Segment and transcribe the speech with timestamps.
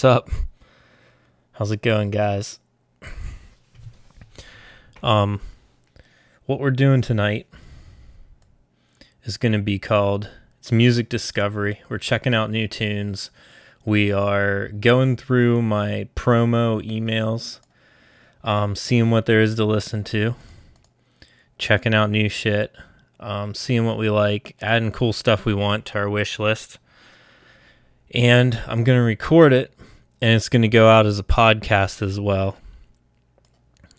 [0.00, 0.30] What's up?
[1.52, 2.58] How's it going, guys?
[5.02, 5.42] Um,
[6.46, 7.46] what we're doing tonight
[9.24, 11.82] is going to be called it's music discovery.
[11.90, 13.30] We're checking out new tunes.
[13.84, 17.60] We are going through my promo emails,
[18.42, 20.34] um, seeing what there is to listen to,
[21.58, 22.74] checking out new shit,
[23.18, 26.78] um, seeing what we like, adding cool stuff we want to our wish list.
[28.14, 29.74] And I'm going to record it,
[30.20, 32.56] and it's going to go out as a podcast as well.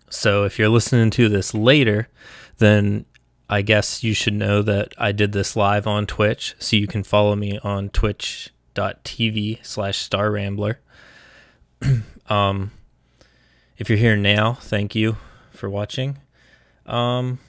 [0.10, 2.10] So if you're listening to this later,
[2.58, 3.06] then
[3.50, 6.56] I guess you should know that I did this live on Twitch.
[6.60, 10.80] So you can follow me on twitch.tv slash star rambler.
[12.30, 12.72] um,
[13.78, 15.18] if you're here now, thank you
[15.52, 16.20] for watching.
[16.86, 17.40] Um,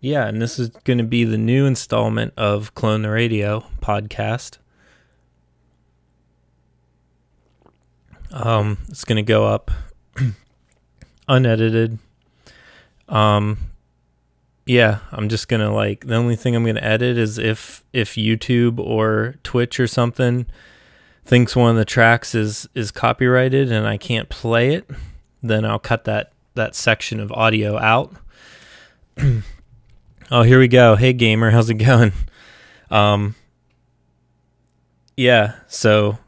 [0.00, 4.58] yeah, and this is going to be the new installment of Clone the Radio podcast.
[8.44, 9.70] Um, it's going to go up
[11.28, 11.98] unedited.
[13.08, 13.58] Um,
[14.66, 18.80] yeah, I'm just gonna like the only thing I'm gonna edit is if if YouTube
[18.80, 20.44] or Twitch or something
[21.24, 24.90] thinks one of the tracks is is copyrighted and I can't play it,
[25.40, 28.12] then I'll cut that that section of audio out.
[30.32, 30.96] oh, here we go.
[30.96, 32.12] Hey gamer, how's it going?
[32.90, 33.36] Um
[35.16, 36.18] yeah, so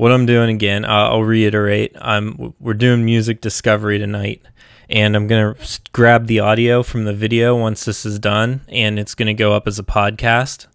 [0.00, 4.40] what I'm doing again, I'll reiterate, I'm we're doing music discovery tonight
[4.88, 9.14] and I'm to grab the audio from the video once this is done and it's
[9.26, 10.68] to go up as a podcast.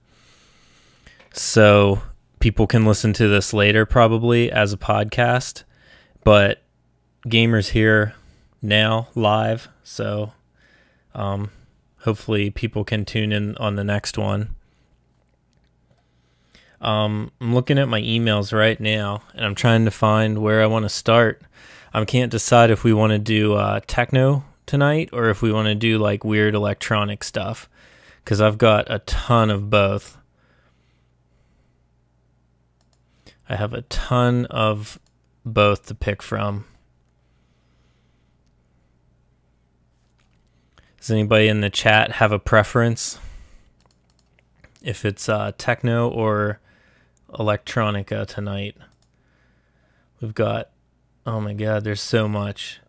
[1.33, 2.03] So
[2.39, 5.63] people can listen to this later probably as a podcast,
[6.23, 6.61] but
[7.27, 8.13] gamers here
[8.61, 10.33] now live, so
[11.15, 11.49] um,
[12.01, 14.55] hopefully people can tune in on the next one.
[16.81, 20.67] Um, I'm looking at my emails right now and I'm trying to find where I
[20.67, 21.41] want to start.
[21.93, 25.67] I can't decide if we want to do uh, techno tonight or if we want
[25.67, 27.69] to do like weird electronic stuff
[28.23, 30.17] because I've got a ton of both.
[33.47, 34.99] I have a ton of
[35.45, 36.65] both to pick from.
[40.99, 43.19] Does anybody in the chat have a preference?
[44.81, 46.59] If it's uh, techno or
[47.37, 48.75] electronica tonight,
[50.21, 50.69] we've got
[51.25, 52.79] Oh my god, there's so much.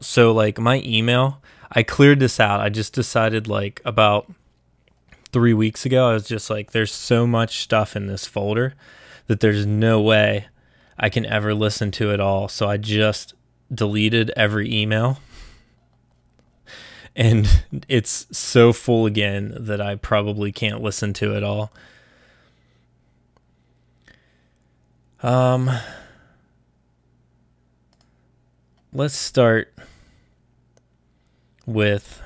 [0.00, 2.60] So like my email, I cleared this out.
[2.60, 4.32] I just decided like about
[5.32, 8.74] 3 weeks ago I was just like there's so much stuff in this folder
[9.26, 10.46] that there's no way
[10.98, 12.48] I can ever listen to it all.
[12.48, 13.34] So I just
[13.72, 15.18] deleted every email.
[17.16, 21.72] And it's so full again that I probably can't listen to it all.
[25.22, 25.70] Um
[28.92, 29.72] let's start
[31.64, 32.20] with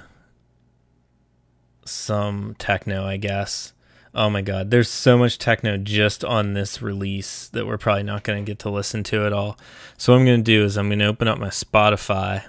[1.85, 3.73] some techno, I guess.
[4.15, 8.23] Oh my god, there's so much techno just on this release that we're probably not
[8.23, 9.59] going to get to listen to it all.
[9.99, 12.45] So what I'm going to do is I'm going to open up my Spotify.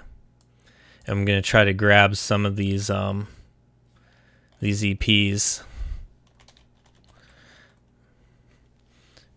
[1.06, 3.28] and I'm going to try to grab some of these um
[4.60, 5.62] these EPs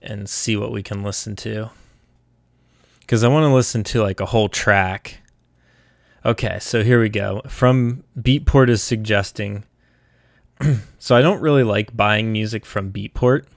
[0.01, 1.69] and see what we can listen to
[3.11, 5.17] because I want to listen to like a whole track.
[6.23, 7.41] Okay, so here we go.
[7.45, 9.65] From Beatport is suggesting.
[10.97, 13.47] so I don't really like buying music from Beatport,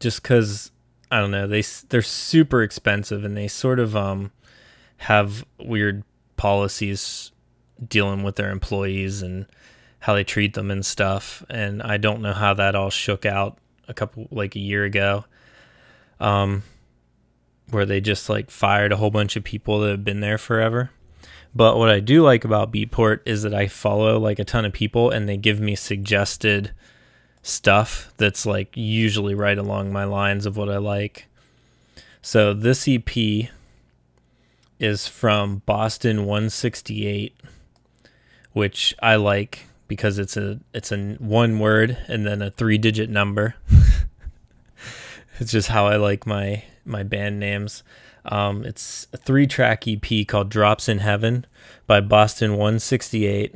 [0.00, 0.72] just because
[1.08, 4.32] I don't know they they're super expensive and they sort of um
[4.96, 6.02] have weird
[6.36, 7.30] policies
[7.86, 9.46] dealing with their employees and
[10.00, 11.44] how they treat them and stuff.
[11.48, 13.56] And I don't know how that all shook out
[13.88, 15.24] a couple like a year ago.
[16.18, 16.62] Um,
[17.70, 20.90] where they just like fired a whole bunch of people that have been there forever.
[21.54, 24.72] But what I do like about Beatport is that I follow like a ton of
[24.72, 26.72] people and they give me suggested
[27.42, 31.26] stuff that's like usually right along my lines of what I like.
[32.20, 33.48] So this EP
[34.78, 37.34] is from Boston 168,
[38.52, 43.10] which I like because it's a it's a one word and then a three digit
[43.10, 43.54] number.
[45.38, 47.82] it's just how I like my my band names.
[48.24, 51.46] Um, it's a three track EP called Drops in Heaven
[51.86, 53.54] by Boston 168.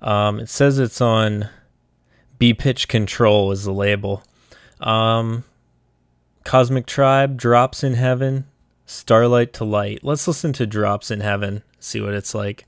[0.00, 1.48] Um, it says it's on
[2.38, 4.22] BPitch Control is the label.
[4.80, 5.44] Um,
[6.44, 8.46] Cosmic Tribe, Drops in Heaven,
[8.86, 10.00] Starlight to Light.
[10.02, 12.66] Let's listen to Drops in Heaven, see what it's like.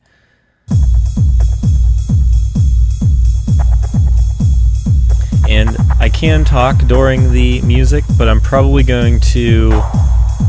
[5.55, 9.71] And I can talk during the music, but I'm probably going to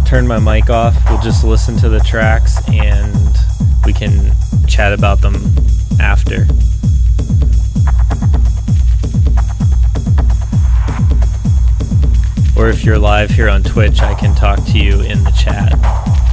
[0.04, 0.96] turn my mic off.
[1.08, 3.36] We'll just listen to the tracks and
[3.86, 4.32] we can
[4.68, 5.36] chat about them
[6.00, 6.48] after.
[12.60, 16.25] Or if you're live here on Twitch, I can talk to you in the chat.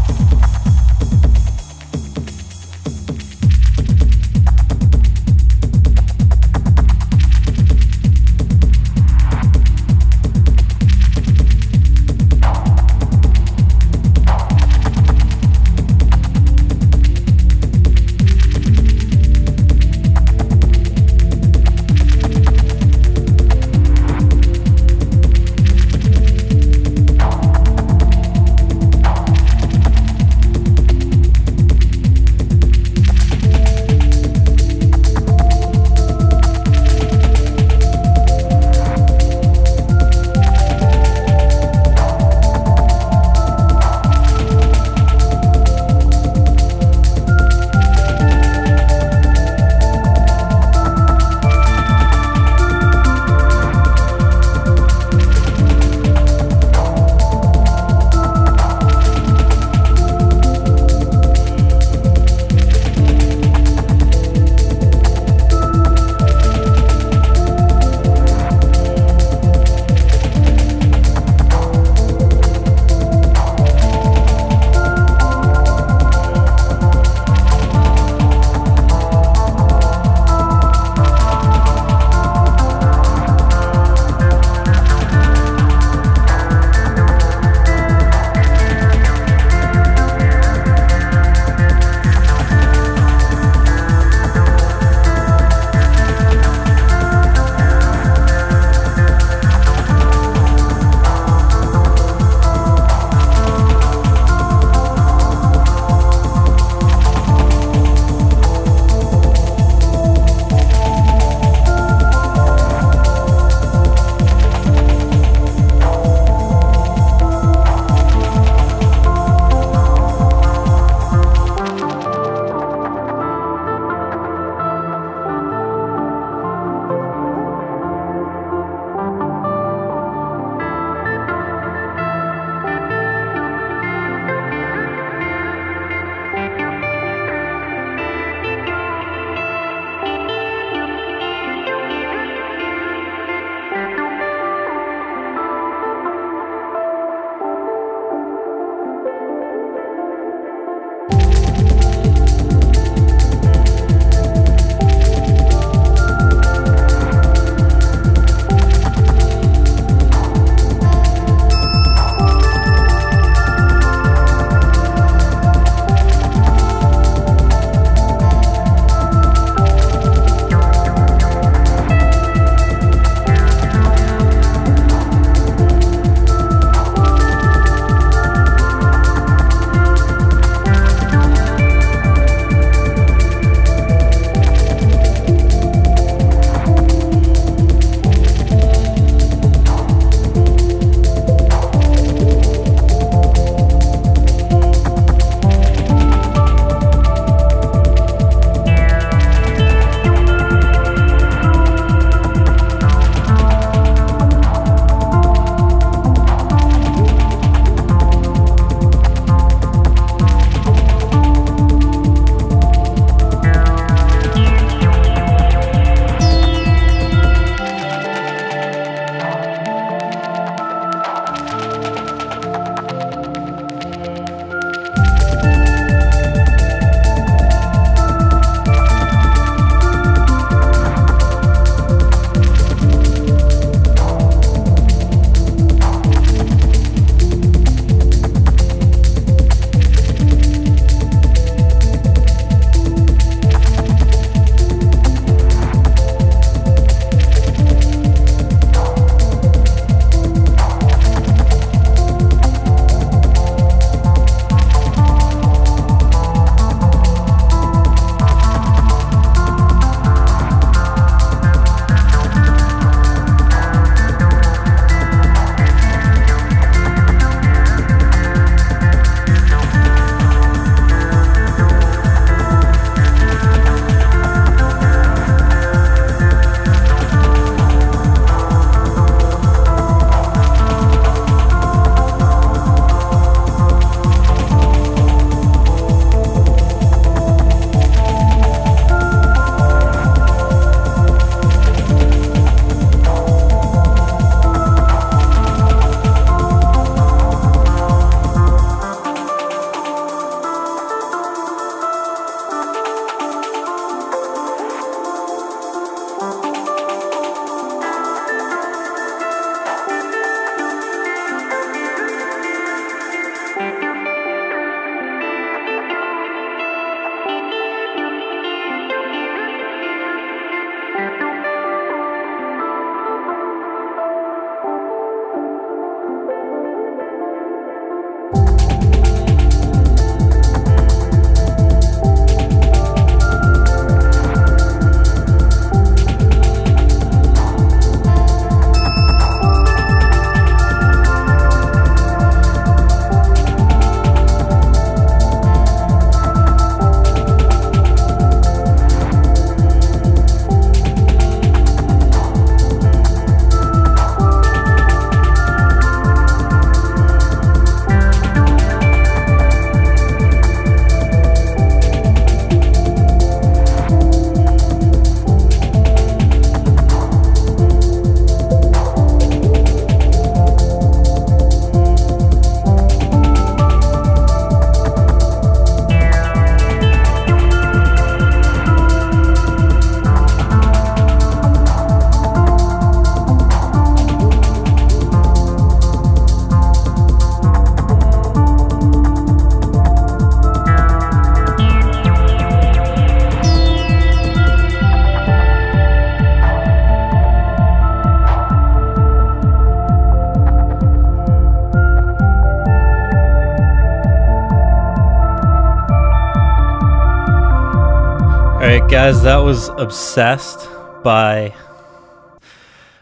[408.93, 410.69] Guys, that was Obsessed
[411.03, 411.55] by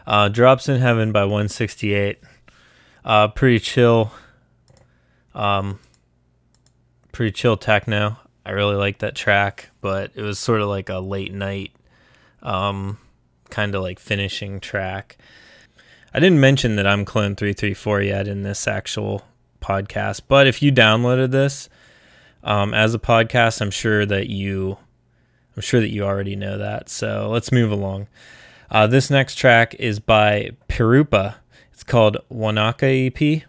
[0.07, 2.17] uh, Drops in Heaven by 168.
[3.03, 4.13] Uh, pretty chill.
[5.35, 5.79] Um,
[7.11, 8.15] pretty chill techno.
[8.45, 11.73] I really like that track, but it was sort of like a late night,
[12.41, 12.97] um,
[13.49, 15.17] kind of like finishing track.
[16.13, 19.25] I didn't mention that I'm Clone 334 yet in this actual
[19.61, 21.67] podcast, but if you downloaded this
[22.45, 24.77] um, as a podcast, I'm sure that you
[25.55, 26.89] I'm sure that you already know that.
[26.89, 28.07] So let's move along.
[28.69, 31.35] Uh, this next track is by Pirupa.
[31.73, 33.43] It's called Wanaka EP.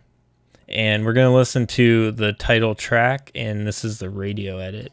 [0.69, 4.93] And we're going to listen to the title track, and this is the radio edit.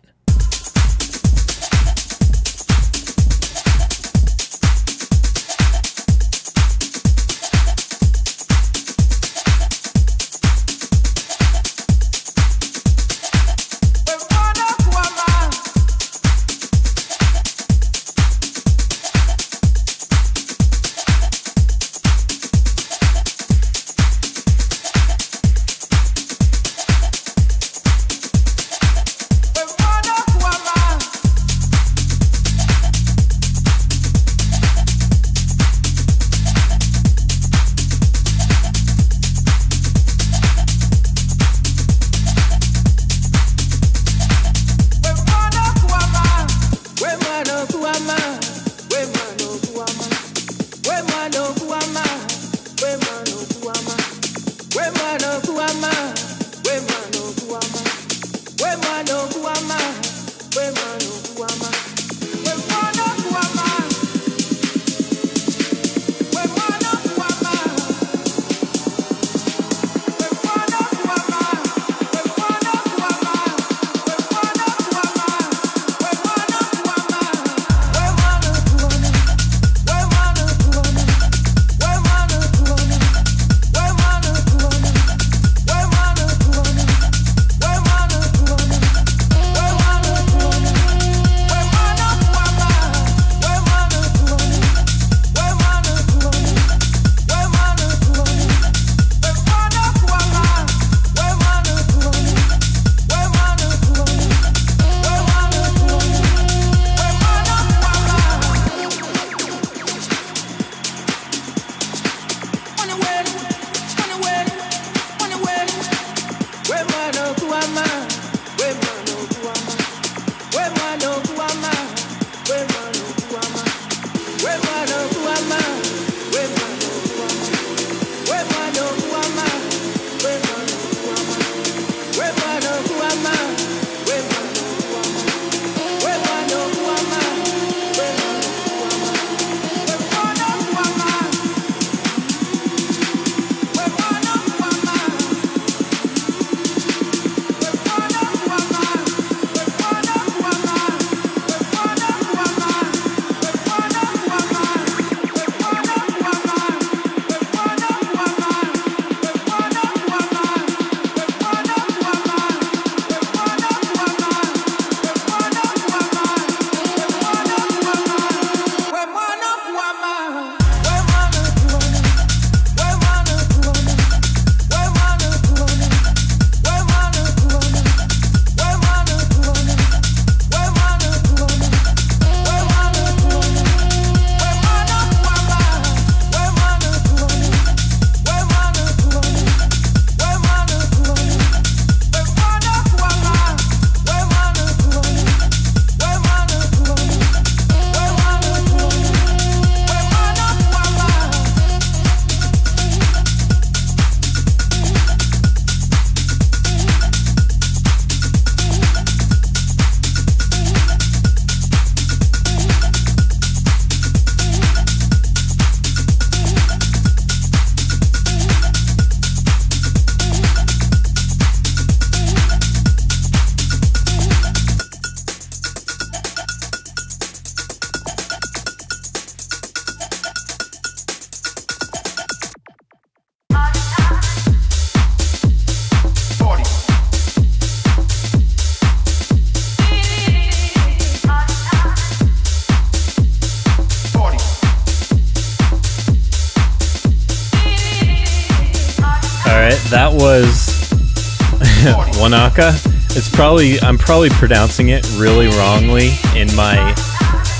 [252.62, 256.76] It's probably I'm probably pronouncing it really wrongly in my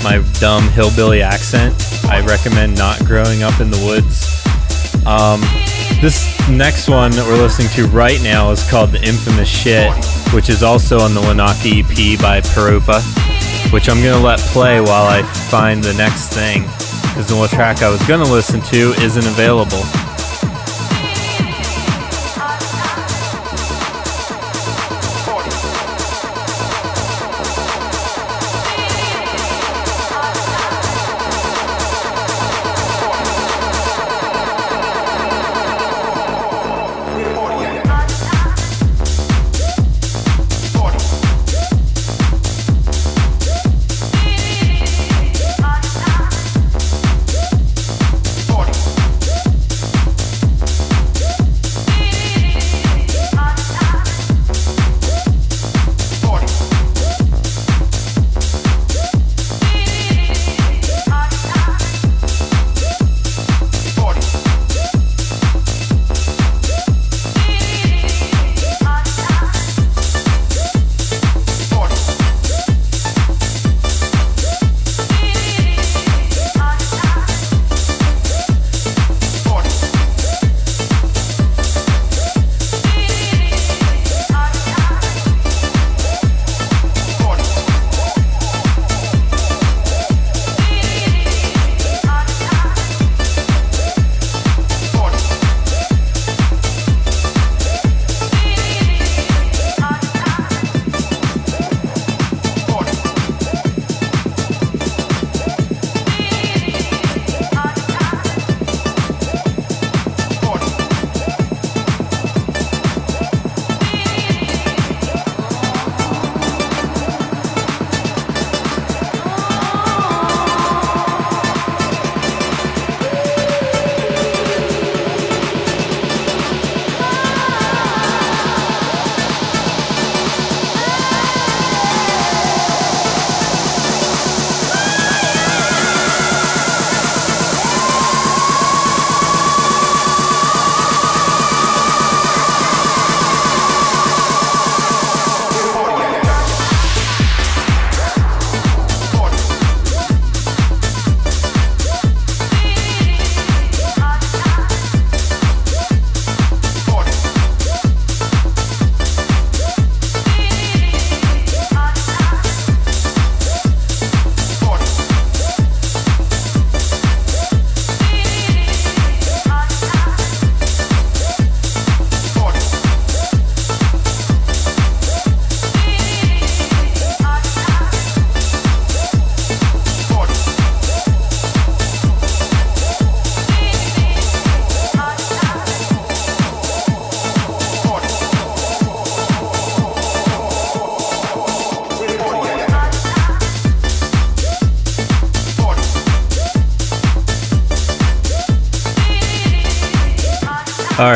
[0.04, 1.74] my dumb hillbilly accent.
[2.04, 4.28] I recommend not growing up in the woods.
[5.06, 5.40] Um,
[6.02, 9.90] this next one that we're listening to right now is called The Infamous Shit,
[10.34, 13.00] which is also on the Wanaka EP by Pirupa,
[13.72, 16.62] which I'm going to let play while I find the next thing,
[17.08, 19.82] because the track I was going to listen to isn't available.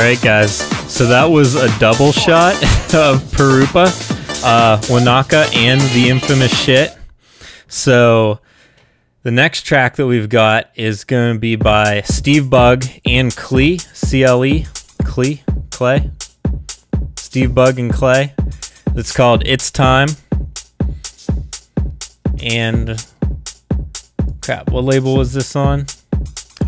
[0.05, 0.57] Right, guys.
[0.93, 2.53] So that was a double shot
[2.95, 3.87] of Pirupa,
[4.45, 6.95] uh, Wanaka, and the infamous shit.
[7.69, 8.39] So
[9.23, 13.79] the next track that we've got is going to be by Steve Bug and Clee,
[13.79, 14.67] C L E,
[15.05, 16.11] Clee, Clay,
[17.17, 18.35] Steve Bug and Clay.
[18.95, 20.09] It's called It's Time.
[22.43, 23.03] And
[24.43, 25.87] crap, what label was this on?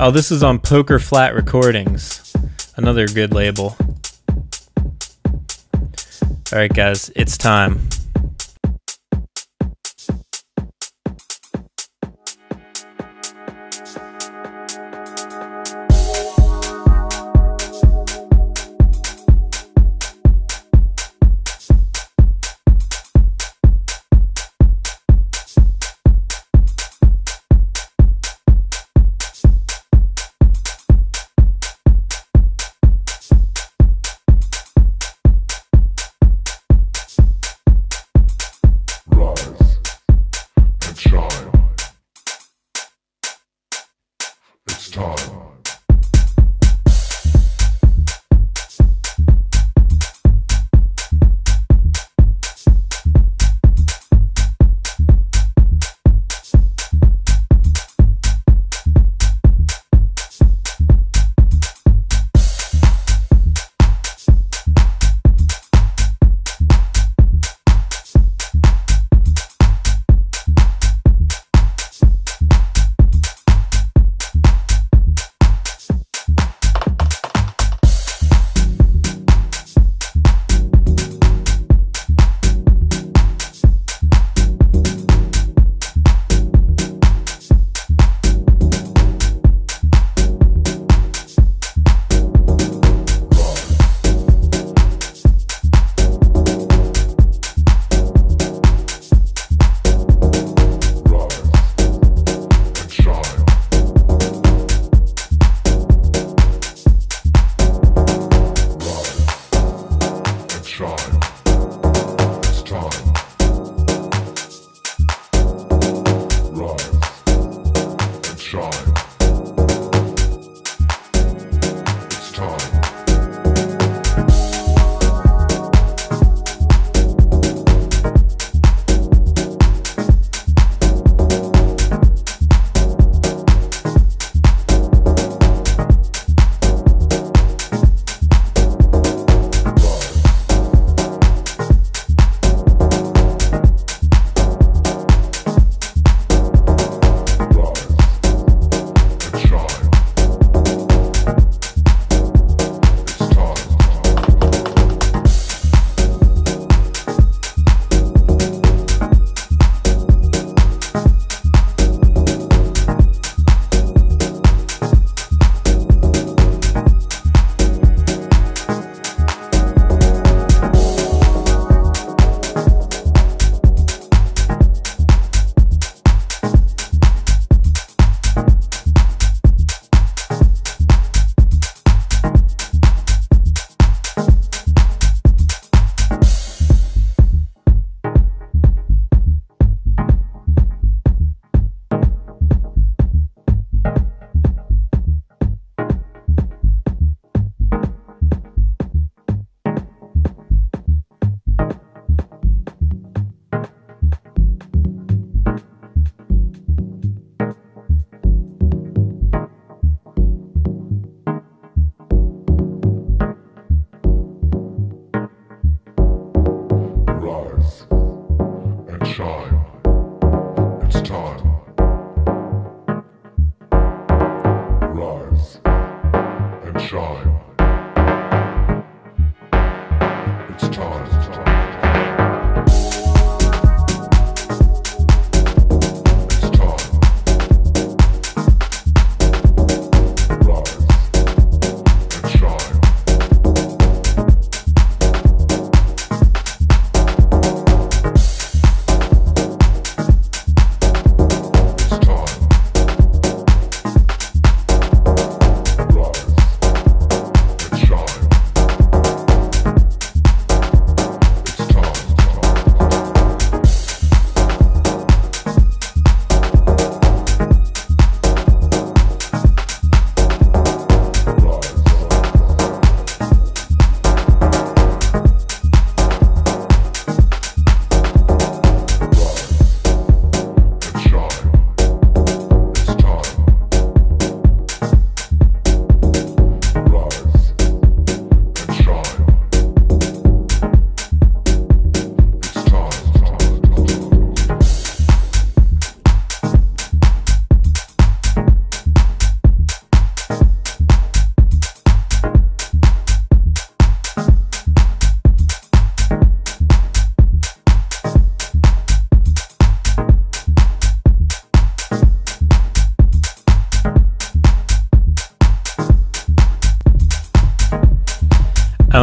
[0.00, 2.25] Oh, this is on Poker Flat Recordings.
[2.76, 3.74] Another good label.
[6.52, 7.88] All right, guys, it's time.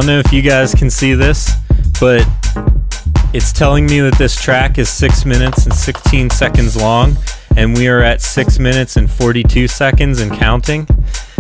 [0.06, 1.50] Don't know if you guys can see this,
[2.02, 2.28] but
[3.34, 7.16] it's telling me that this track is 6 minutes and 16 seconds long,
[7.56, 10.86] and we are at 6 minutes and 42 seconds and counting.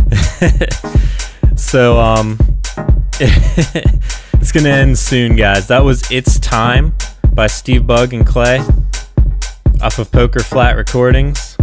[1.57, 2.37] so, um,
[3.19, 5.67] it's going to end soon, guys.
[5.67, 6.95] That was It's Time
[7.33, 8.59] by Steve Bug and Clay
[9.81, 11.57] off of Poker Flat Recordings.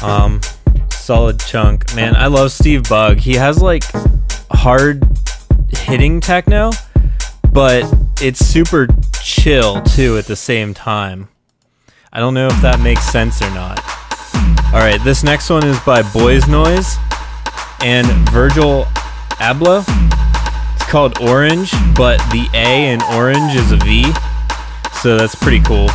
[0.00, 0.40] Um,
[1.08, 1.96] solid chunk.
[1.96, 3.16] Man, I love Steve Bug.
[3.16, 3.82] He has like
[4.50, 5.02] hard
[5.70, 6.70] hitting techno,
[7.50, 7.90] but
[8.20, 8.86] it's super
[9.22, 11.30] chill too at the same time.
[12.12, 13.80] I don't know if that makes sense or not.
[14.74, 16.98] All right, this next one is by Boys Noize
[17.82, 18.84] and Virgil
[19.40, 19.84] Abloh.
[20.74, 24.12] It's called Orange, but the A in orange is a V,
[25.00, 25.88] so that's pretty cool.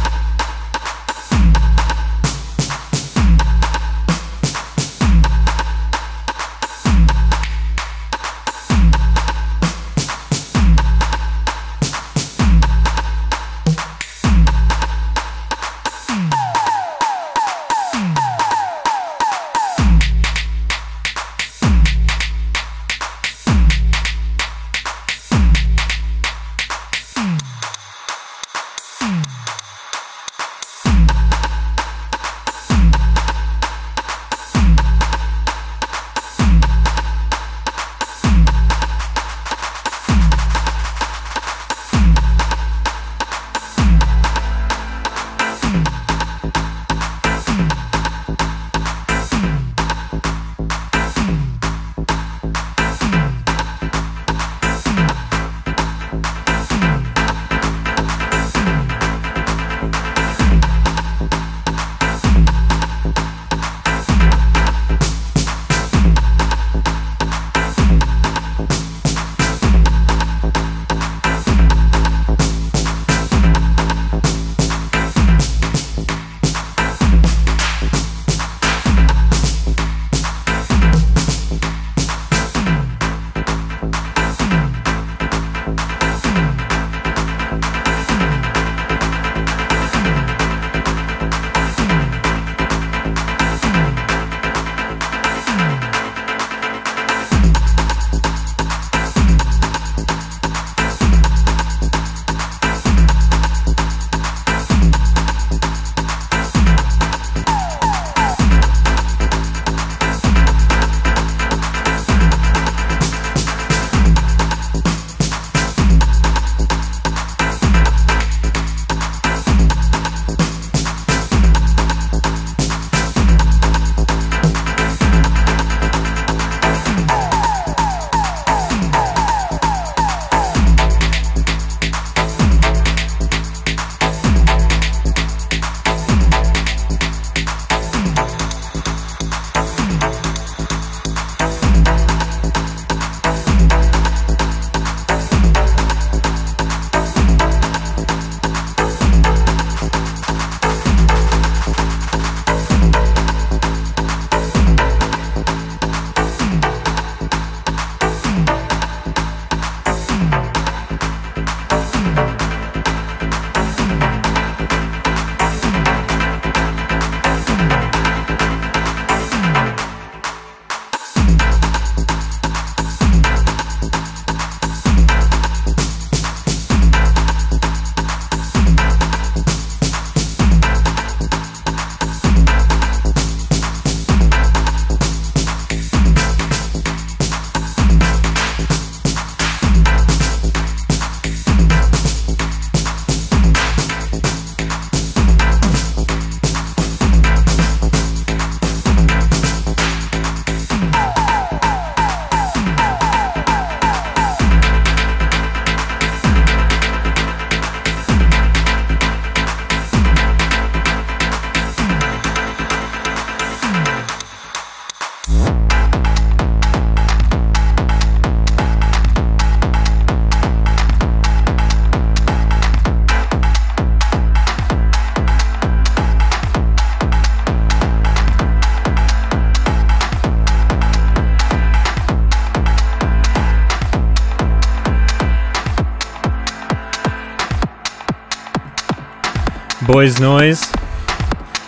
[239.87, 240.63] Boys Noize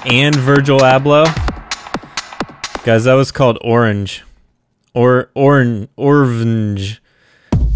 [0.06, 1.26] and Virgil Abloh.
[2.84, 4.24] Guys, that was called Orange.
[4.94, 7.02] or or orange,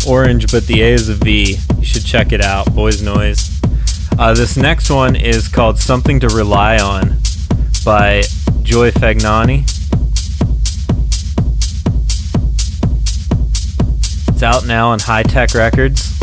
[0.08, 1.58] orange, but the A is a V.
[1.78, 3.50] You should check it out, Boys Noize.
[4.18, 7.18] Uh, this next one is called "Something to Rely On"
[7.84, 8.22] by
[8.62, 9.64] Joy Fagnani.
[14.30, 16.19] It's out now on High Tech Records.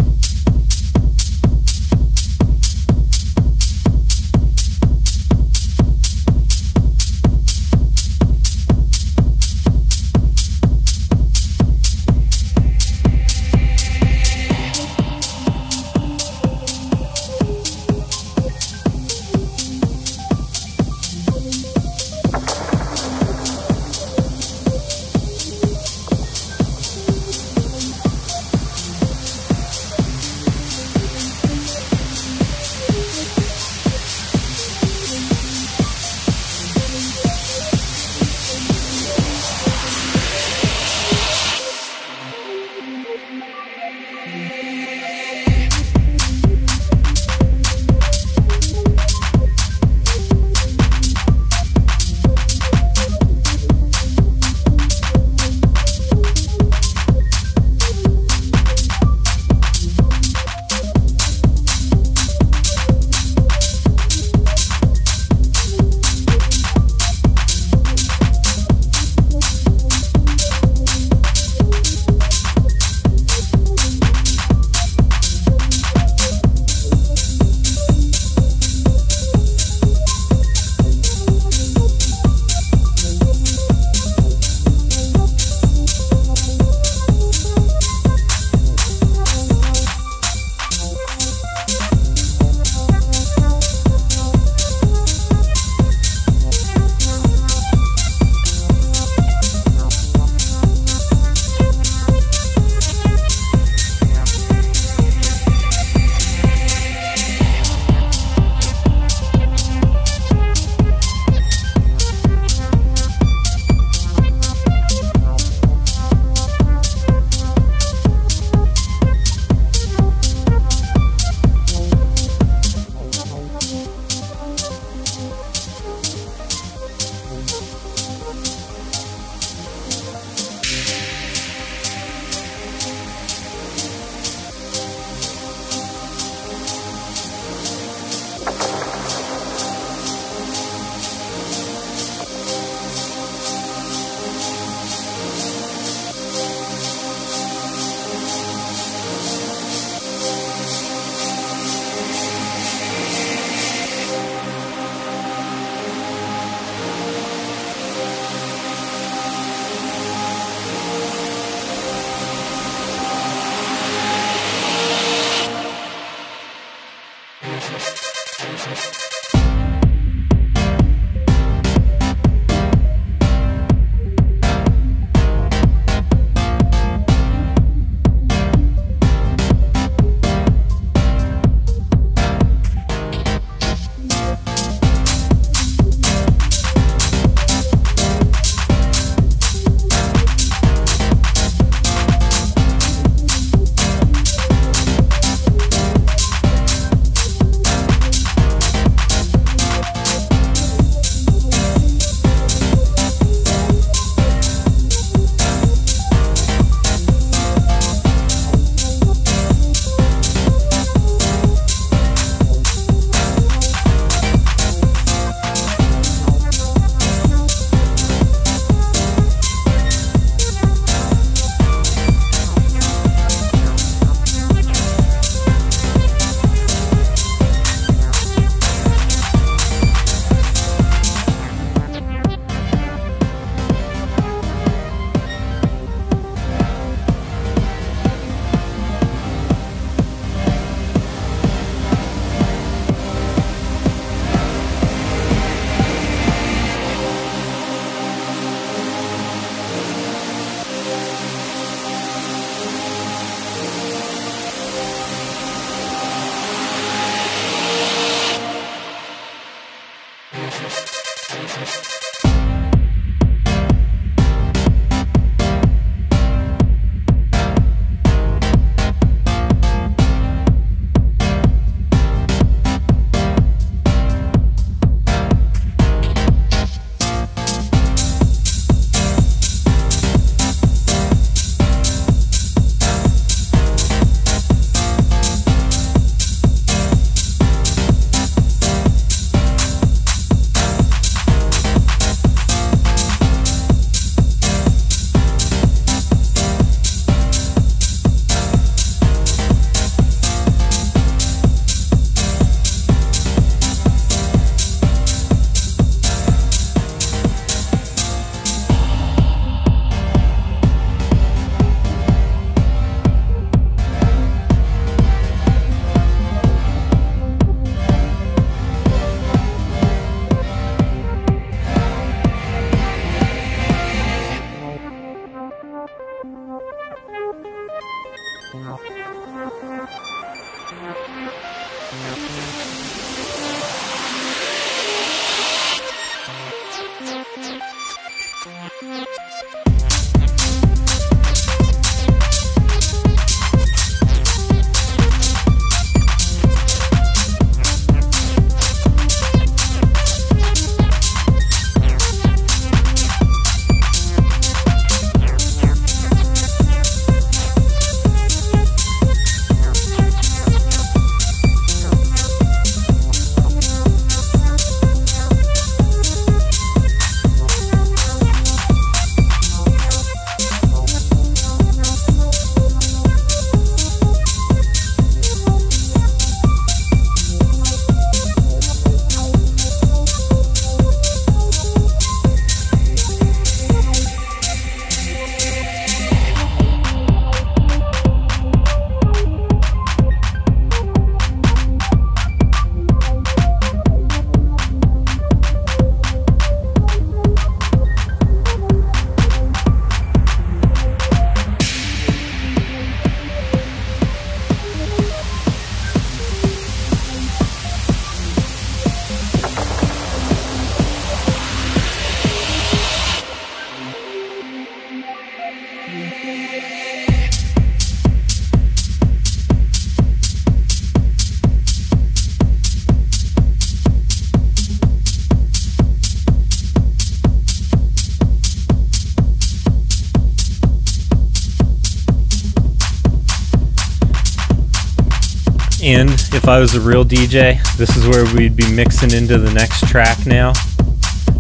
[435.86, 439.54] And if I was a real DJ, this is where we'd be mixing into the
[439.54, 440.52] next track now,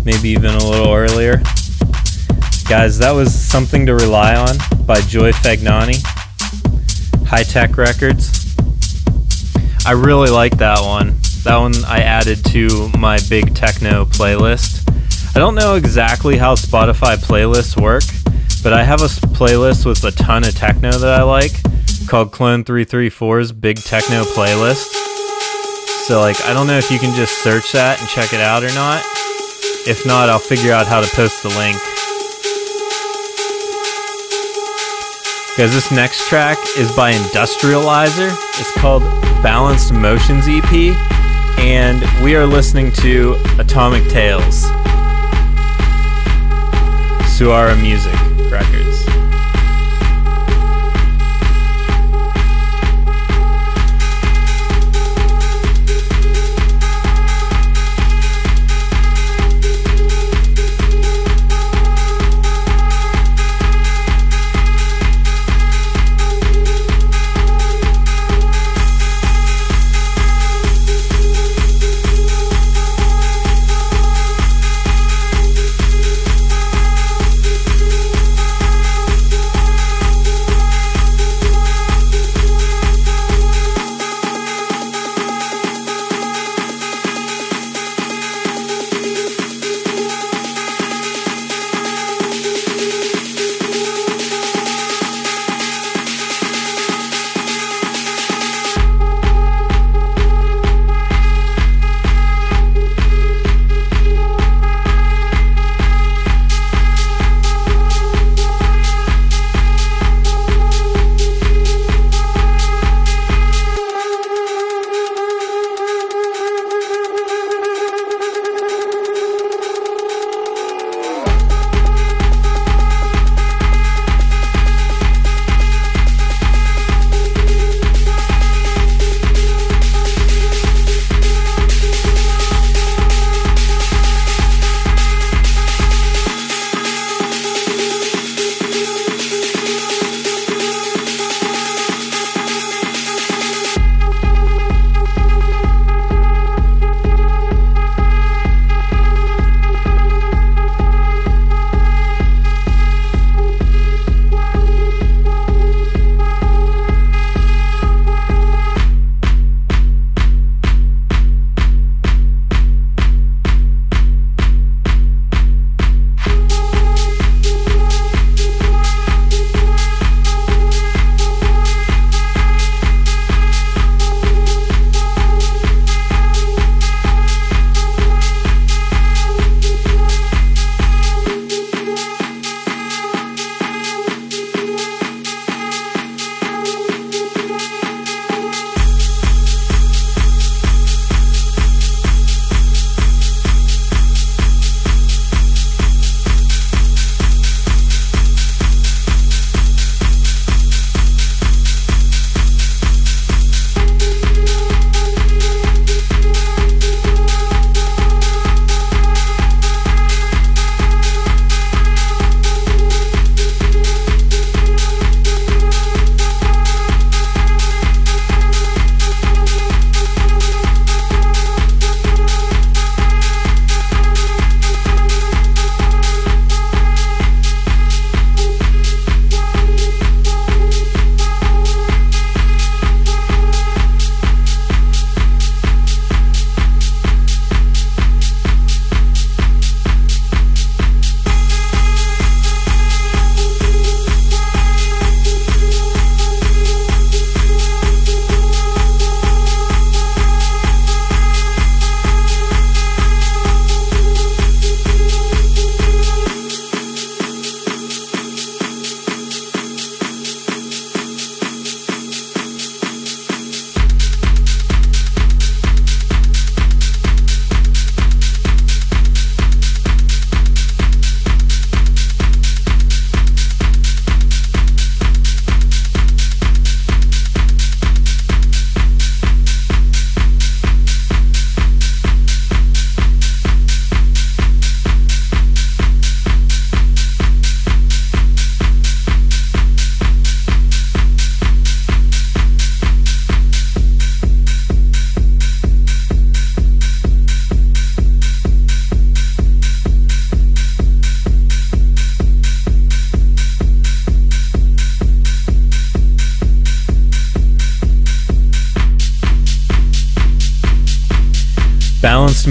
[0.04, 1.38] maybe even a little earlier.
[2.68, 6.00] Guys, that was Something to Rely On by Joy Fagnani,
[7.26, 8.54] High Tech Records.
[9.84, 11.16] I really like that one.
[11.42, 14.88] That one I added to my big techno playlist.
[15.34, 18.04] I don't know exactly how Spotify playlists work,
[18.62, 21.60] but I have a playlist with a ton of techno that I like
[22.06, 24.92] called Clone 334's Big Techno Playlist.
[26.06, 28.62] So, like, I don't know if you can just search that and check it out
[28.62, 29.02] or not.
[29.88, 31.76] If not, I'll figure out how to post the link.
[35.50, 38.30] Because this next track is by Industrializer.
[38.60, 39.02] It's called
[39.42, 40.94] Balanced Motions EP.
[41.58, 44.64] And we are listening to Atomic Tales.
[47.36, 48.25] Suara Music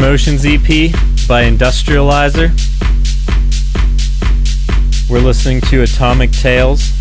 [0.05, 0.91] Balanced Motions EP
[1.27, 2.51] by Industrializer.
[5.09, 6.91] We're listening to Atomic Tales,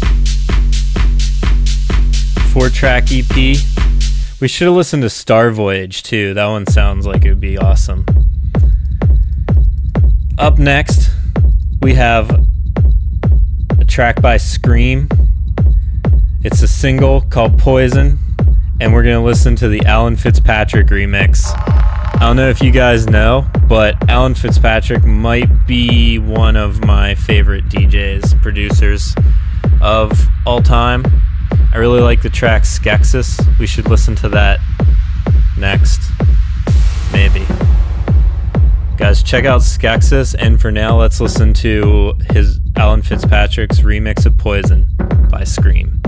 [2.51, 3.59] four track EP.
[4.41, 6.33] We should have listened to Star Voyage too.
[6.33, 8.07] That one sounds like it would be awesome.
[10.39, 11.11] Up next,
[11.83, 12.31] we have
[13.79, 15.13] a track by Skream.
[16.43, 18.19] It's a single called Poison,
[18.81, 21.64] and we're going to listen to the Alan Fitzpatrick remix.
[22.15, 27.15] I don't know if you guys know, but Alan Fitzpatrick might be one of my
[27.15, 29.15] favorite DJs, producers
[29.81, 31.05] of all time.
[31.73, 33.59] I really like the track Skeksis.
[33.59, 34.61] We should listen to that
[35.59, 36.01] next.
[37.13, 37.45] Maybe.
[38.97, 44.39] Guys, check out Skeksis, and for now, let's listen to his Alan Fitzpatrick's remix of
[44.39, 44.89] Poison
[45.31, 46.04] by Skream.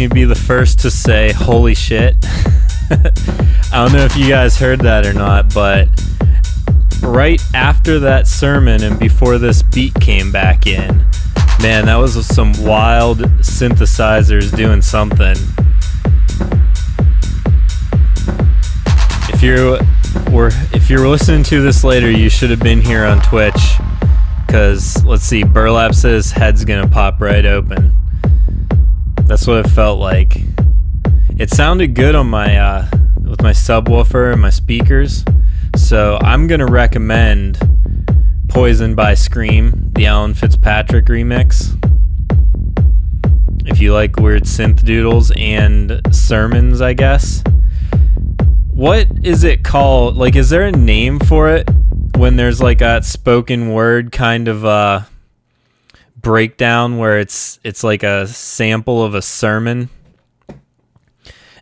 [0.00, 2.16] Me be the first to say, holy shit.
[2.90, 5.88] I don't know if you guys heard that or not, but
[7.02, 11.04] right after that sermon and before this beat came back in,
[11.60, 15.36] man, that was some wild synthesizers doing something.
[19.28, 19.78] If you
[20.32, 23.74] were if you're listening to this later, you should have been here on Twitch.
[24.48, 27.89] Cause let's see, Burlap says head's gonna pop right open.
[29.30, 30.42] That's what it felt like.
[31.38, 32.88] It sounded good on my uh,
[33.22, 35.24] with my subwoofer and my speakers,
[35.76, 37.56] so I'm gonna recommend
[38.48, 41.70] "Poison" by Skream, the Alan Fitzpatrick remix.
[43.66, 47.44] If you like weird synth doodles and sermons, I guess.
[48.72, 50.16] What is it called?
[50.16, 51.70] Like, is there a name for it
[52.16, 55.02] when there's like a spoken word kind of uh
[56.20, 59.88] breakdown where it's it's like a sample of a sermon.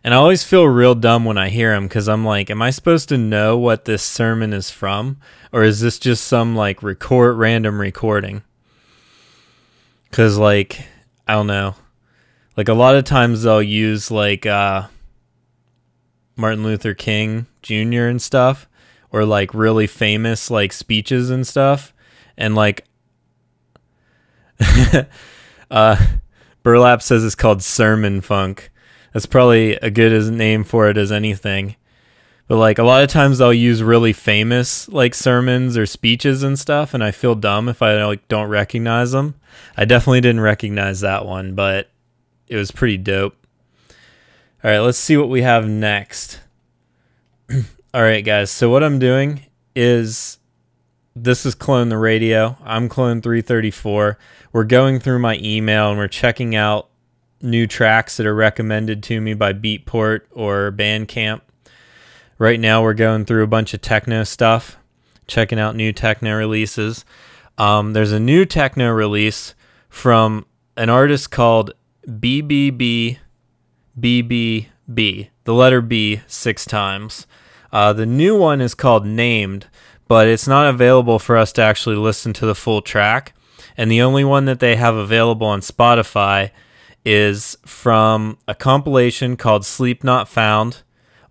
[0.03, 2.69] And I always feel real dumb when I hear them because I'm like, am I
[2.69, 5.17] supposed to know what this sermon is from,
[5.51, 8.43] or is this just some like record random recording?
[10.09, 10.81] Because like
[11.27, 11.75] I don't know,
[12.55, 14.87] like a lot of times they'll use like uh,
[16.35, 18.07] Martin Luther King Jr.
[18.07, 18.67] and stuff,
[19.11, 21.93] or like really famous like speeches and stuff,
[22.37, 22.85] and like
[25.71, 26.07] uh,
[26.63, 28.71] Burlap says it's called Sermon Funk.
[29.13, 31.75] That's probably a good as name for it as anything.
[32.47, 36.57] But like a lot of times I'll use really famous like sermons or speeches and
[36.57, 39.35] stuff, and I feel dumb if I like don't recognize them.
[39.77, 41.91] I definitely didn't recognize that one, but
[42.47, 43.35] it was pretty dope.
[44.63, 46.39] All right, let's see what we have next.
[47.93, 48.49] All right, guys.
[48.49, 49.41] So what I'm doing
[49.75, 50.38] is
[51.23, 52.57] this is Clone the Radio.
[52.63, 54.17] I'm Clone 334
[54.51, 56.89] we're going through my email and we're checking out
[57.41, 61.41] new tracks that are recommended to me by Beatport or Bandcamp.
[62.37, 64.77] Right now, we're going through a bunch of techno stuff,
[65.27, 67.05] checking out new techno releases.
[67.57, 69.53] Um, there's a new techno release
[69.89, 70.45] from
[70.77, 71.73] an artist called
[72.07, 73.17] BBB
[73.99, 77.27] BBB, the letter B six times.
[77.71, 79.67] Uh, the new one is called Named,
[80.09, 83.33] but it's not available for us to actually listen to the full track
[83.79, 86.51] and the only one that they have available on Spotify
[87.05, 90.81] is from a compilation called Sleep Not Found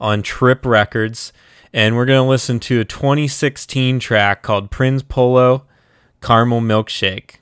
[0.00, 1.30] on Trip Records.
[1.74, 5.66] And we're going to listen to a 2016 track called Prince Polo
[6.22, 7.37] Caramel Milkshake.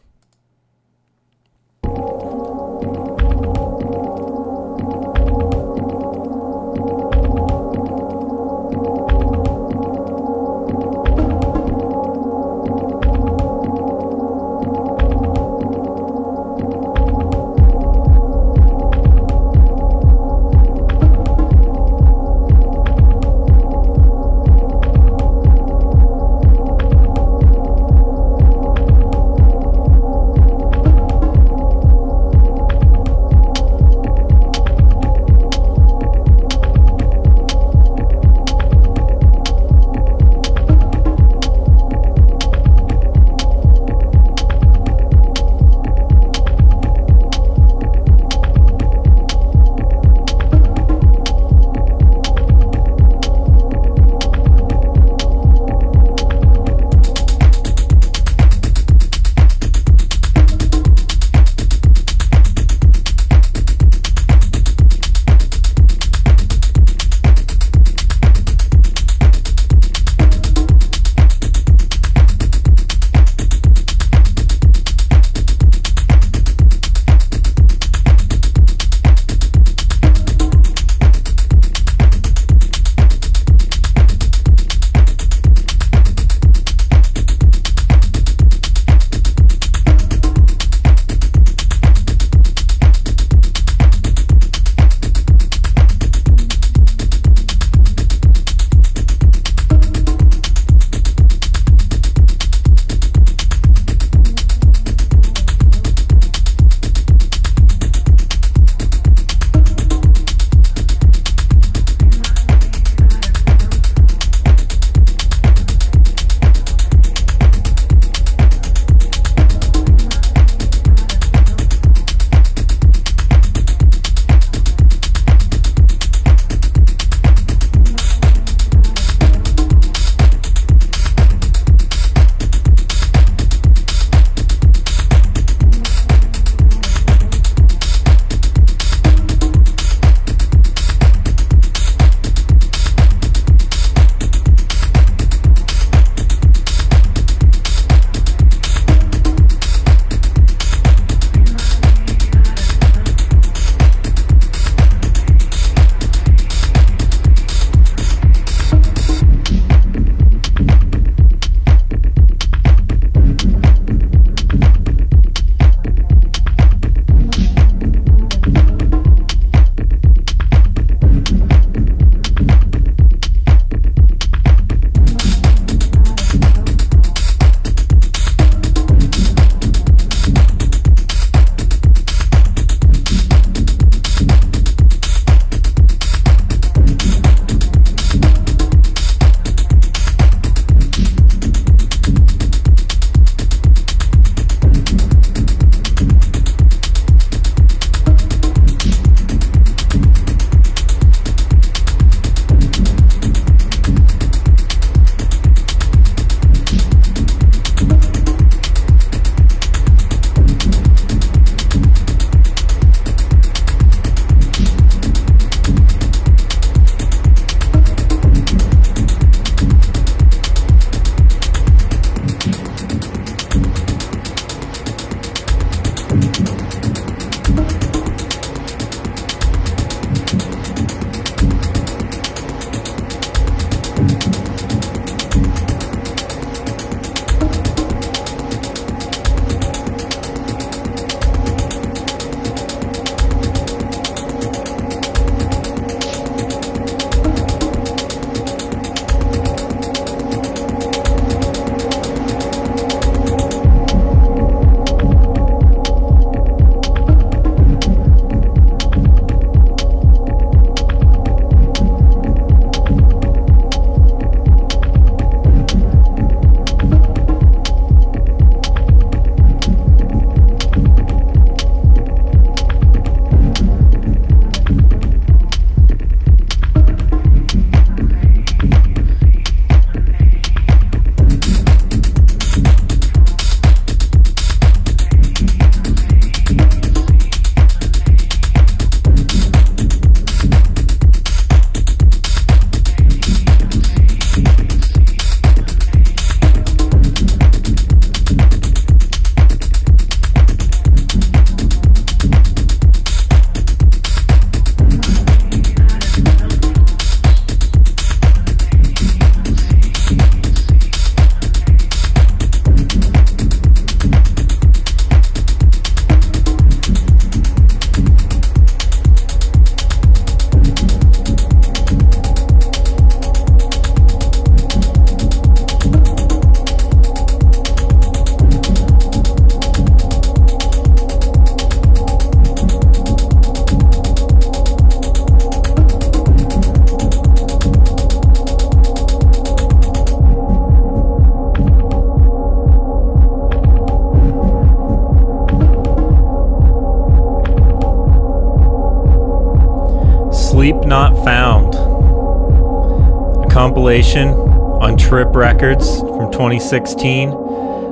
[355.37, 357.29] Records from 2016.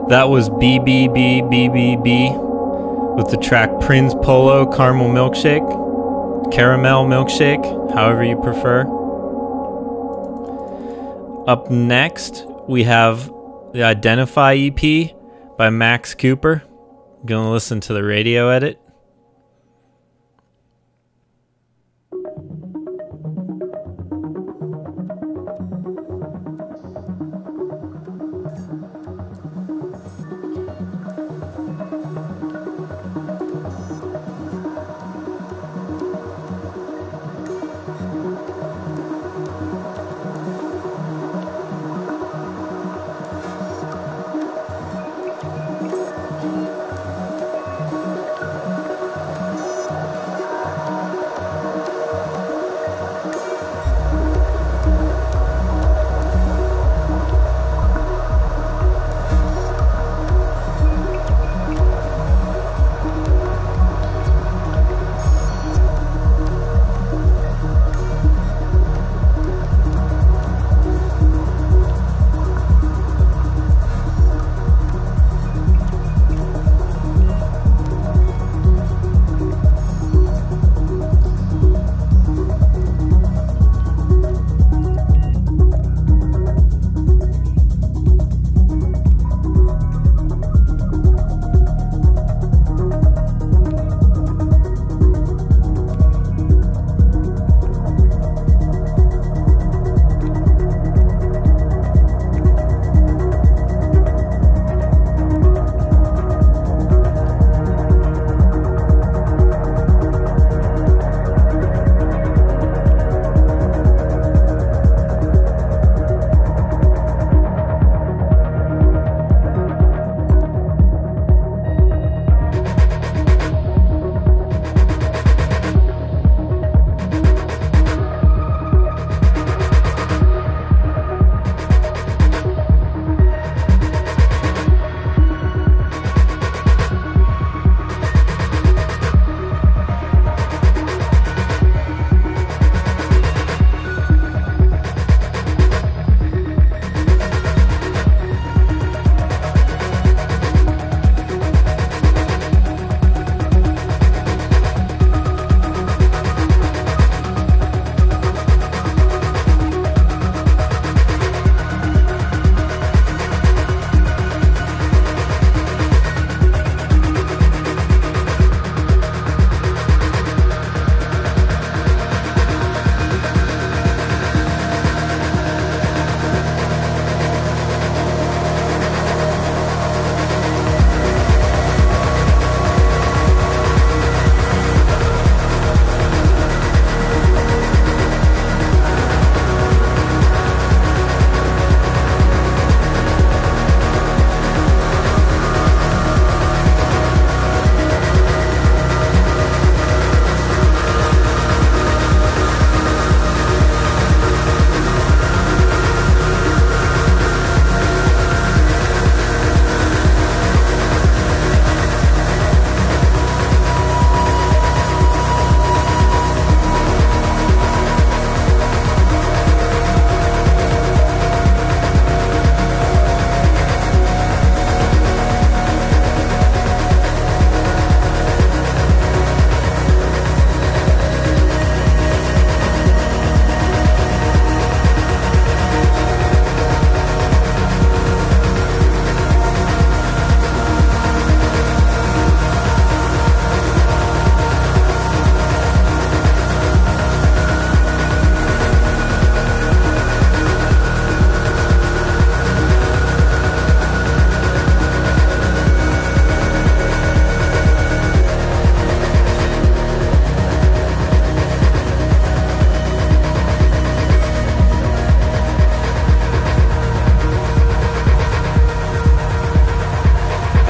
[0.09, 2.35] That was BBBBBB
[3.17, 8.87] with the track Prince Polo Caramel Milkshake, Caramel Milkshake, however you prefer.
[11.47, 13.31] Up next, we have
[13.75, 15.11] the Identify EP
[15.59, 16.63] by Max Cooper.
[17.27, 18.81] Gonna listen to the radio edit.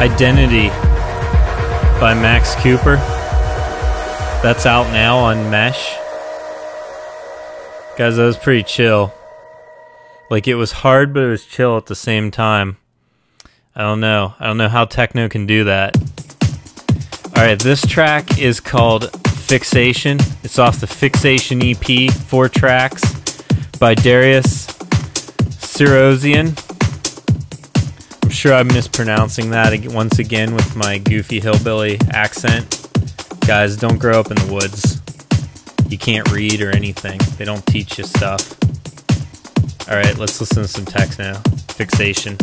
[0.04, 0.68] Identity
[1.98, 2.96] by Max Cooper.
[4.42, 5.94] That's out now on Mesh.
[7.96, 9.14] Guys, that was pretty chill.
[10.28, 12.76] Like it was hard, but it was chill at the same time.
[13.74, 14.34] I don't know.
[14.38, 15.96] I don't know how techno can do that.
[17.34, 20.18] All right, this track is called Fixation.
[20.42, 23.40] It's off the Fixation EP, four tracks
[23.78, 26.63] by Darius Syrossian.
[28.44, 32.90] Sure I'm mispronouncing that once again with my goofy hillbilly accent.
[33.46, 35.00] Guys, don't grow up in the woods.
[35.90, 38.52] You can't read or anything, they don't teach you stuff.
[39.88, 41.40] Alright, let's listen to some text now.
[41.68, 42.36] Fixation.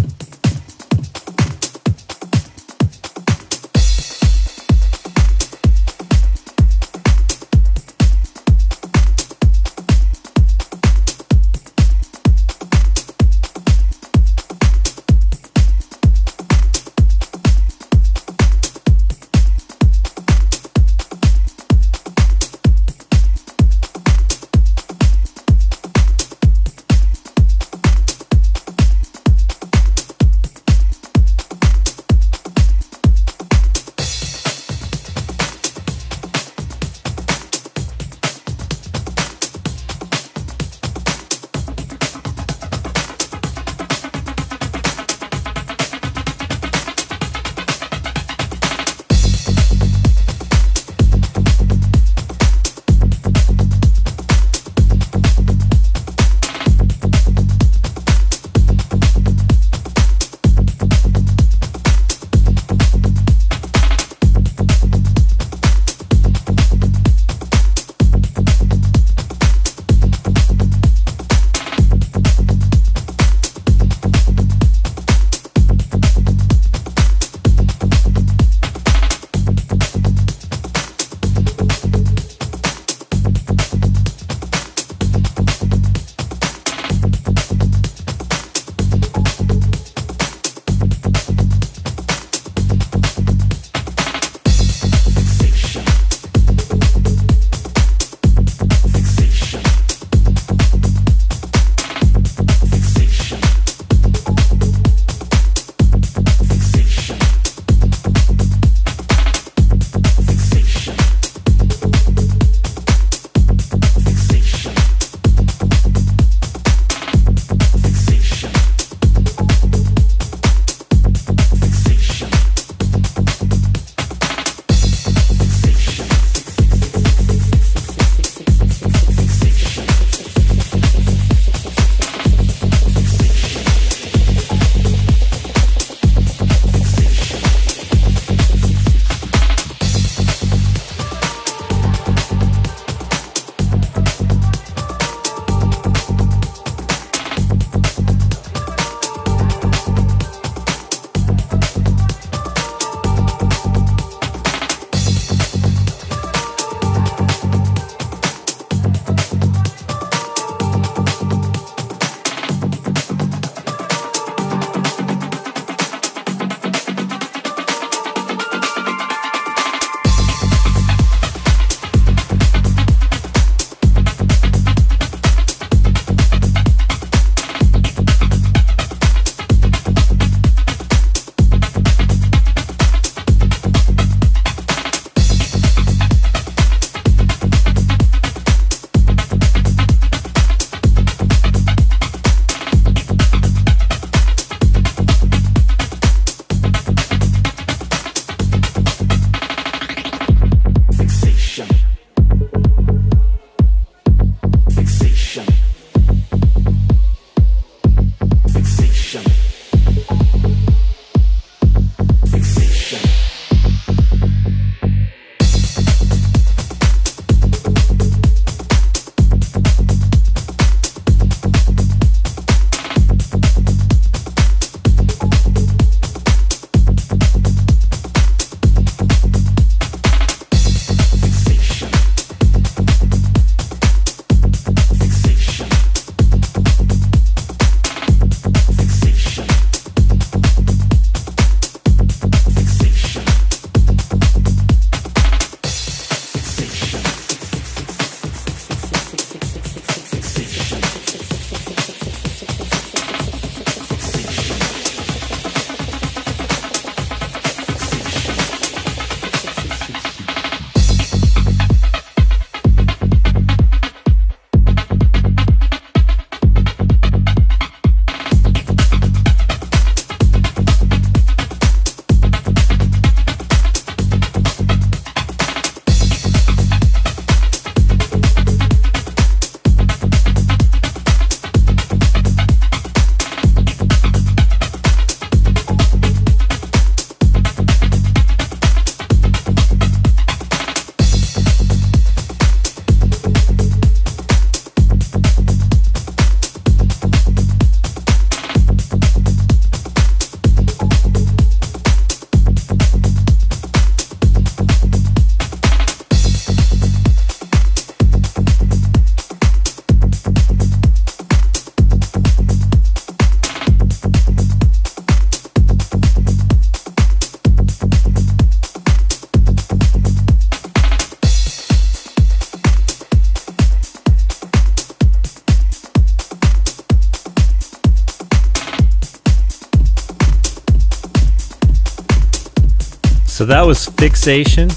[333.62, 334.70] That was Fixation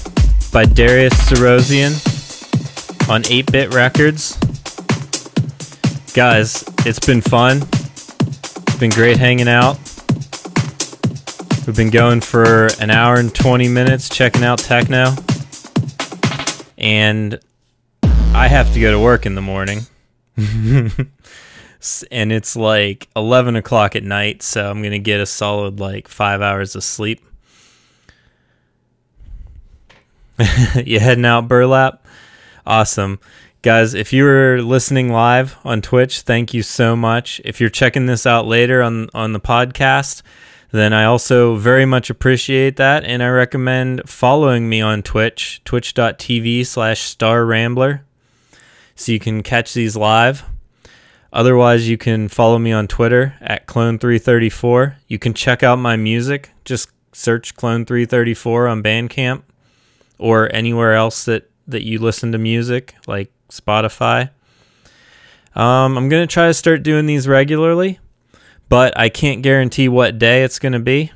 [0.53, 1.97] by Darius Syrossian
[3.09, 4.37] on 8 Bit Records.
[6.13, 7.63] Guys, it's been fun.
[7.63, 9.79] It's been great hanging out.
[11.65, 15.13] We've been going for an hour and 20 minutes checking out techno.
[16.77, 17.39] And
[18.35, 19.79] I have to go to work in the morning.
[20.37, 26.07] and it's like 11 o'clock at night, so I'm going to get a solid like
[26.07, 27.25] five hours of sleep.
[30.85, 32.05] you heading out burlap?
[32.65, 33.19] Awesome.
[33.61, 37.41] Guys, if you were listening live on Twitch, thank you so much.
[37.45, 40.21] If you're checking this out later on, on the podcast,
[40.71, 43.05] then I also very much appreciate that.
[43.05, 48.05] And I recommend following me on Twitch, twitch.tv slash star rambler,
[48.95, 50.43] so you can catch these live.
[51.31, 54.95] Otherwise, you can follow me on Twitter at clone334.
[55.07, 56.51] You can check out my music.
[56.65, 59.43] Just search clone334 on Bandcamp
[60.17, 64.29] or anywhere else that, that you listen to music, like Spotify.
[65.55, 67.99] Um, I'm going to try to start doing these regularly,
[68.67, 71.11] but I can't guarantee what day it's going to be.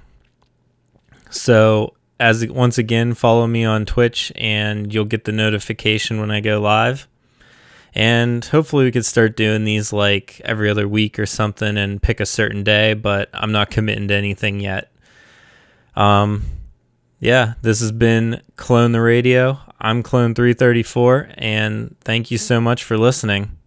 [1.29, 6.39] So, as once again, follow me on Twitch and you'll get the notification when I
[6.39, 7.07] go live.
[7.93, 12.19] And hopefully, we could start doing these like every other week or something and pick
[12.19, 14.91] a certain day, but I'm not committing to anything yet.
[15.95, 16.43] Um,
[17.19, 19.59] yeah, this has been Clone the Radio.
[19.79, 23.58] I'm Clone334, and thank you so much for listening.